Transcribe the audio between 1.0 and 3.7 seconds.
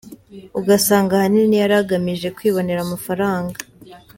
ahanini yari agamije kwibonera amafaranga.